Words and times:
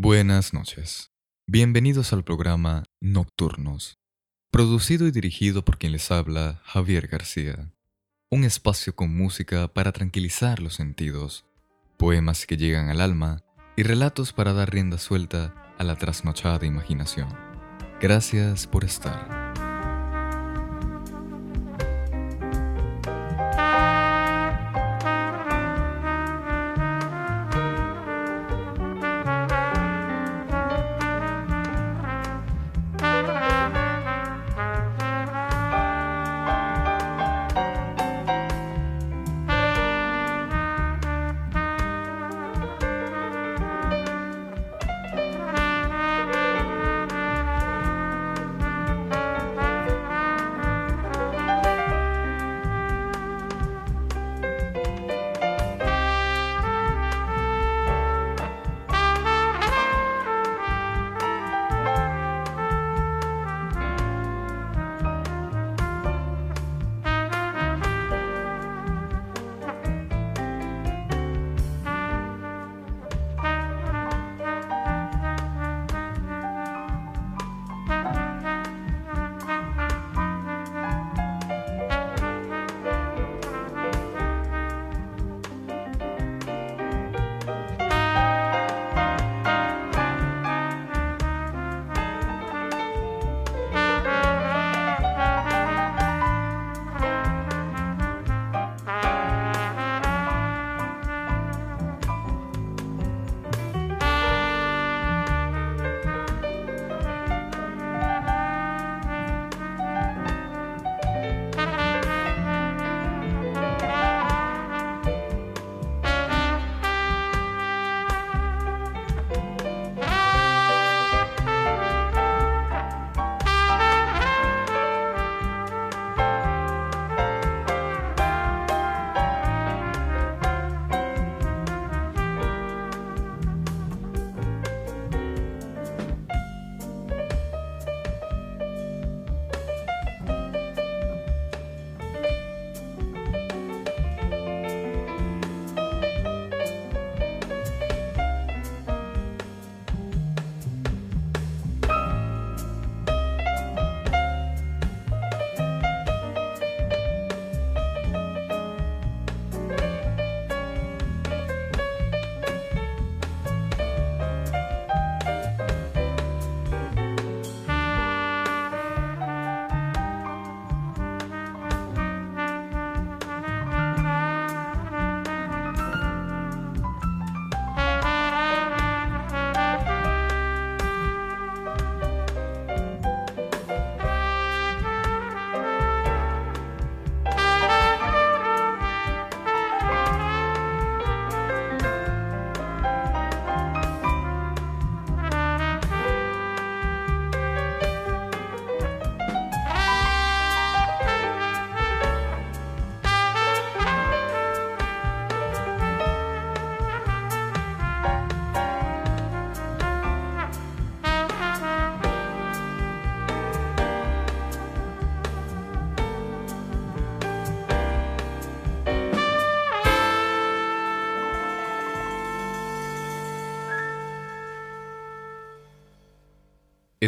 Buenas 0.00 0.54
noches. 0.54 1.10
Bienvenidos 1.48 2.12
al 2.12 2.22
programa 2.22 2.84
Nocturnos, 3.00 3.98
producido 4.52 5.08
y 5.08 5.10
dirigido 5.10 5.64
por 5.64 5.76
quien 5.76 5.90
les 5.90 6.12
habla, 6.12 6.62
Javier 6.62 7.08
García. 7.08 7.72
Un 8.30 8.44
espacio 8.44 8.94
con 8.94 9.12
música 9.12 9.66
para 9.66 9.90
tranquilizar 9.90 10.60
los 10.60 10.74
sentidos, 10.74 11.46
poemas 11.96 12.46
que 12.46 12.56
llegan 12.56 12.90
al 12.90 13.00
alma 13.00 13.42
y 13.76 13.82
relatos 13.82 14.32
para 14.32 14.52
dar 14.52 14.72
rienda 14.72 14.98
suelta 14.98 15.74
a 15.78 15.82
la 15.82 15.96
trasnochada 15.96 16.64
imaginación. 16.64 17.28
Gracias 18.00 18.68
por 18.68 18.84
estar. 18.84 19.67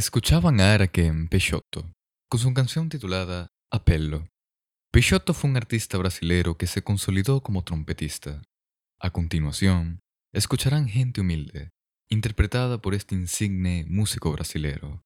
Escuchaban 0.01 0.63
a 0.63 0.73
Araquém 0.73 1.29
Peixoto 1.29 1.93
con 2.31 2.41
su 2.41 2.55
canción 2.55 2.89
titulada 2.89 3.49
Apello. 3.71 4.27
Peixoto 4.91 5.35
fue 5.35 5.51
un 5.51 5.59
artista 5.59 5.99
brasilero 5.99 6.57
que 6.57 6.67
se 6.67 6.83
consolidó 6.83 7.43
como 7.43 7.65
trompetista. 7.65 8.41
A 8.99 9.11
continuación, 9.11 10.01
escucharán 10.33 10.89
Gente 10.89 11.21
Humilde, 11.21 11.69
interpretada 12.09 12.81
por 12.81 12.95
este 12.95 13.15
insigne 13.15 13.85
músico 13.89 14.33
brasilero. 14.33 15.03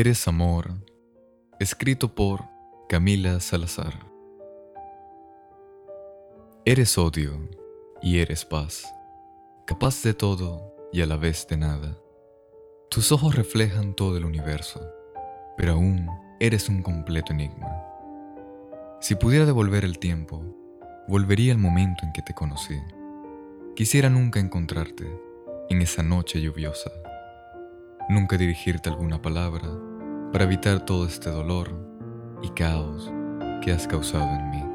Eres 0.00 0.28
Amor, 0.28 0.74
escrito 1.58 2.14
por 2.14 2.44
Camila 2.88 3.40
Salazar. 3.40 3.94
Eres 6.64 6.96
odio 6.96 7.50
y 8.00 8.20
eres 8.20 8.44
paz, 8.44 8.86
capaz 9.66 10.00
de 10.04 10.14
todo 10.14 10.72
y 10.92 11.02
a 11.02 11.06
la 11.06 11.16
vez 11.16 11.48
de 11.48 11.56
nada. 11.56 11.98
Tus 12.88 13.10
ojos 13.10 13.34
reflejan 13.34 13.92
todo 13.92 14.16
el 14.16 14.24
universo, 14.24 14.80
pero 15.56 15.72
aún 15.72 16.08
eres 16.38 16.68
un 16.68 16.80
completo 16.84 17.32
enigma. 17.32 17.82
Si 19.00 19.16
pudiera 19.16 19.46
devolver 19.46 19.84
el 19.84 19.98
tiempo, 19.98 20.44
volvería 21.08 21.50
al 21.50 21.58
momento 21.58 22.04
en 22.04 22.12
que 22.12 22.22
te 22.22 22.34
conocí. 22.34 22.78
Quisiera 23.74 24.08
nunca 24.08 24.38
encontrarte 24.38 25.10
en 25.68 25.82
esa 25.82 26.04
noche 26.04 26.40
lluviosa 26.40 26.92
nunca 28.08 28.38
dirigirte 28.38 28.88
alguna 28.88 29.20
palabra 29.20 29.68
para 30.32 30.44
evitar 30.44 30.84
todo 30.84 31.06
este 31.06 31.30
dolor 31.30 31.70
y 32.42 32.48
caos 32.50 33.10
que 33.62 33.72
has 33.72 33.86
causado 33.86 34.24
en 34.24 34.50
mí. 34.50 34.67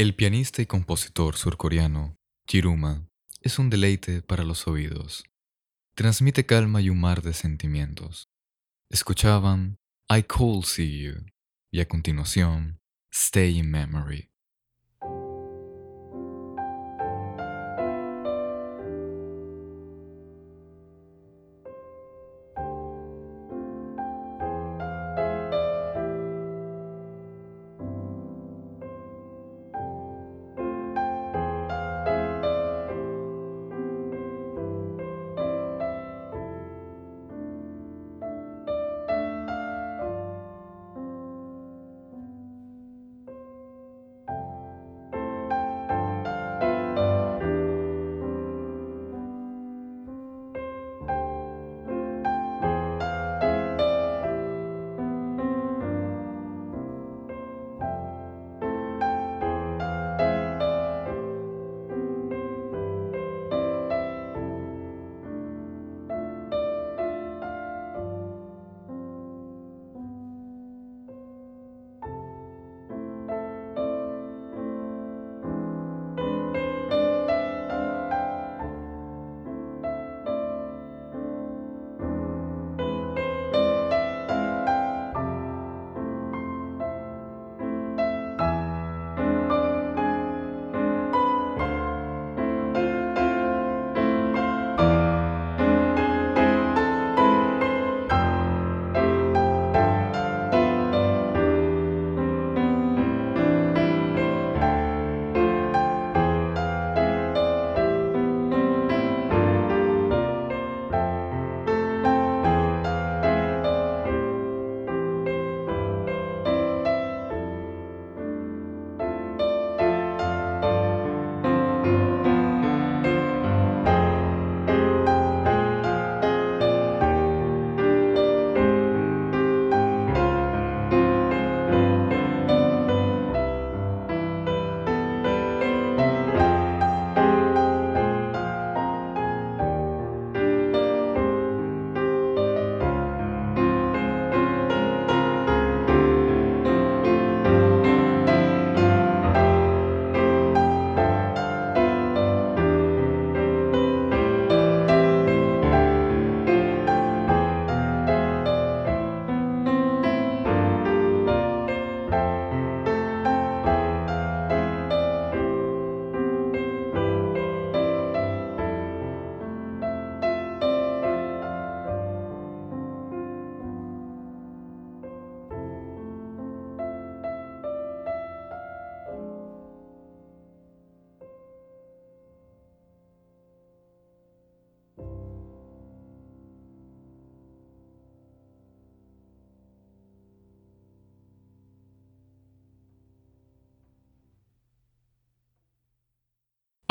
El 0.00 0.14
pianista 0.14 0.62
y 0.62 0.64
compositor 0.64 1.36
surcoreano 1.36 2.16
Jiruma 2.48 3.06
es 3.42 3.58
un 3.58 3.68
deleite 3.68 4.22
para 4.22 4.44
los 4.44 4.66
oídos. 4.66 5.24
Transmite 5.94 6.46
calma 6.46 6.80
y 6.80 6.88
un 6.88 6.98
mar 6.98 7.20
de 7.20 7.34
sentimientos. 7.34 8.30
Escuchaban 8.88 9.76
I 10.08 10.22
Could 10.22 10.64
See 10.64 11.02
You 11.02 11.26
y 11.70 11.80
a 11.80 11.86
continuación 11.86 12.80
Stay 13.12 13.58
in 13.58 13.70
Memory. 13.70 14.30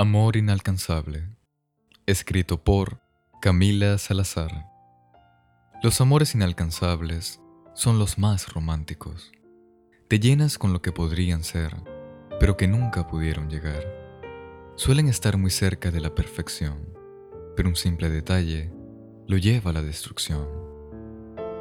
Amor 0.01 0.37
inalcanzable, 0.37 1.27
escrito 2.05 2.63
por 2.63 3.01
Camila 3.41 3.97
Salazar. 3.97 4.65
Los 5.83 5.99
amores 5.99 6.33
inalcanzables 6.35 7.41
son 7.73 7.99
los 7.99 8.17
más 8.17 8.53
románticos. 8.53 9.33
Te 10.07 10.21
llenas 10.21 10.57
con 10.57 10.71
lo 10.71 10.81
que 10.81 10.93
podrían 10.93 11.43
ser, 11.43 11.75
pero 12.39 12.55
que 12.55 12.65
nunca 12.65 13.09
pudieron 13.09 13.49
llegar. 13.49 13.83
Suelen 14.75 15.09
estar 15.09 15.35
muy 15.35 15.51
cerca 15.51 15.91
de 15.91 15.99
la 15.99 16.15
perfección, 16.15 16.77
pero 17.57 17.67
un 17.67 17.75
simple 17.75 18.09
detalle 18.09 18.71
lo 19.27 19.35
lleva 19.35 19.71
a 19.71 19.73
la 19.73 19.81
destrucción. 19.81 20.47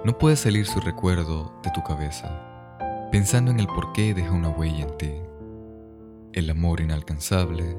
No 0.04 0.16
puede 0.16 0.36
salir 0.36 0.64
su 0.64 0.78
recuerdo 0.78 1.60
de 1.64 1.72
tu 1.72 1.82
cabeza, 1.82 3.08
pensando 3.10 3.50
en 3.50 3.58
el 3.58 3.66
por 3.66 3.92
qué 3.92 4.14
deja 4.14 4.30
una 4.30 4.50
huella 4.50 4.84
en 4.84 4.96
ti. 4.96 5.12
El 6.34 6.48
amor 6.50 6.80
inalcanzable 6.80 7.76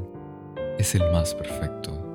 es 0.79 0.95
el 0.95 1.03
más 1.11 1.35
perfecto. 1.35 2.08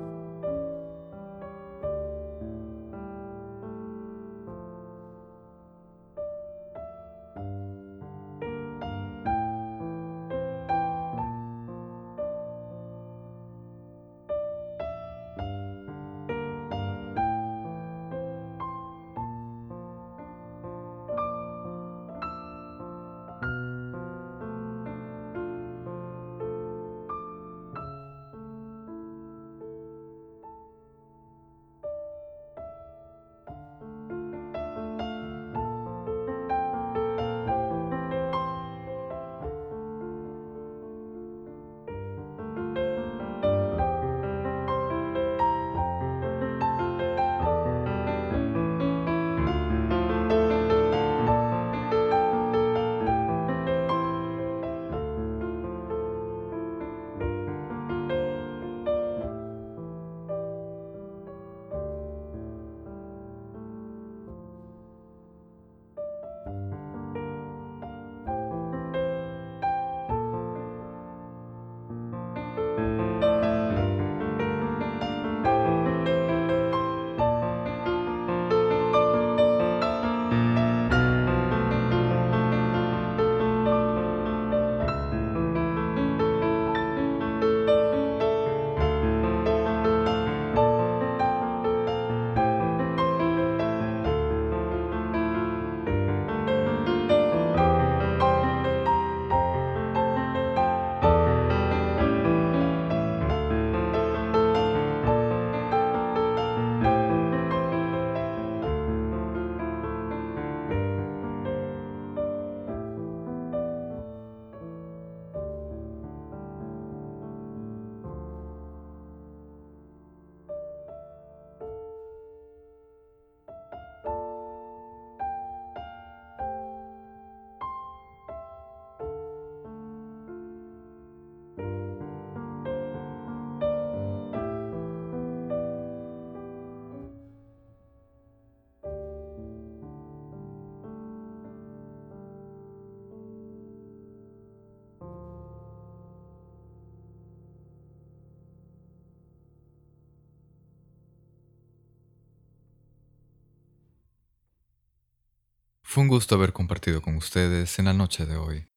Fue 155.87 156.01
un 156.01 156.09
gusto 156.09 156.33
haber 156.33 156.51
compartido 156.51 156.99
con 156.99 157.15
ustedes 157.15 157.77
en 157.77 157.85
la 157.85 157.93
noche 157.93 158.25
de 158.25 158.37
hoy. 158.37 158.67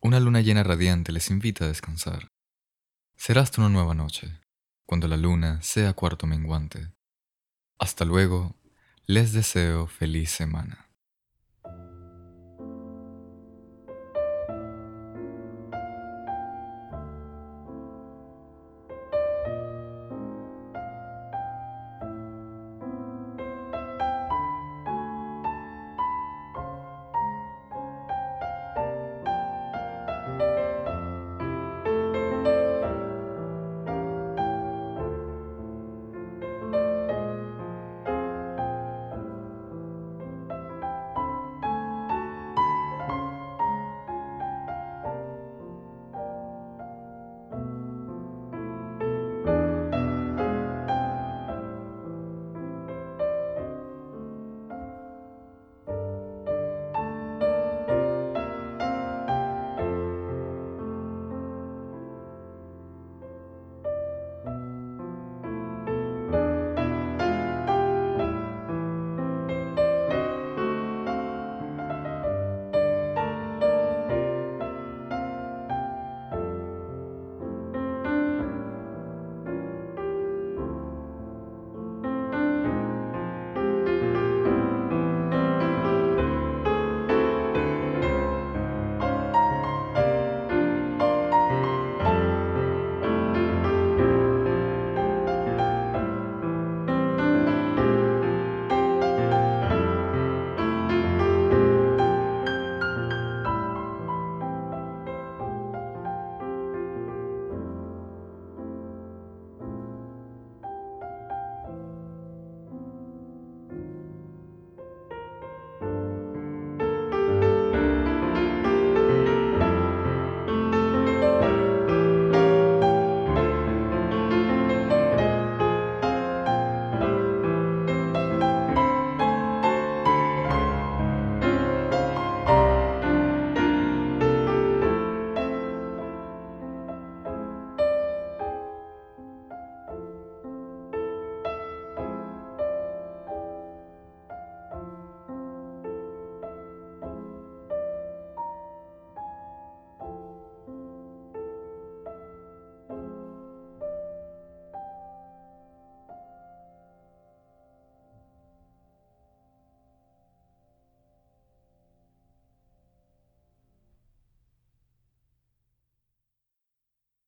Una 0.00 0.20
luna 0.20 0.40
llena 0.40 0.62
radiante 0.62 1.10
les 1.10 1.28
invita 1.28 1.64
a 1.64 1.68
descansar. 1.68 2.28
Será 3.16 3.42
hasta 3.42 3.60
una 3.60 3.68
nueva 3.68 3.94
noche, 3.94 4.40
cuando 4.86 5.08
la 5.08 5.16
luna 5.16 5.60
sea 5.60 5.92
cuarto 5.92 6.28
menguante. 6.28 6.92
Hasta 7.80 8.04
luego, 8.04 8.54
les 9.06 9.32
deseo 9.32 9.88
feliz 9.88 10.30
semana. 10.30 10.85